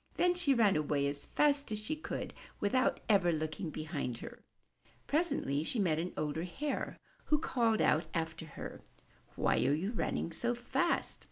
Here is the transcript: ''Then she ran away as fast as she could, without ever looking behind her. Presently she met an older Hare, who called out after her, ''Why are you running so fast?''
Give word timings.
''Then 0.16 0.34
she 0.34 0.54
ran 0.54 0.76
away 0.76 1.08
as 1.08 1.26
fast 1.26 1.72
as 1.72 1.80
she 1.80 1.96
could, 1.96 2.34
without 2.60 3.00
ever 3.08 3.32
looking 3.32 3.70
behind 3.70 4.18
her. 4.18 4.44
Presently 5.08 5.64
she 5.64 5.80
met 5.80 5.98
an 5.98 6.12
older 6.16 6.44
Hare, 6.44 7.00
who 7.24 7.38
called 7.40 7.80
out 7.80 8.06
after 8.14 8.46
her, 8.46 8.82
''Why 9.36 9.56
are 9.68 9.74
you 9.74 9.90
running 9.90 10.30
so 10.30 10.54
fast?'' 10.54 11.26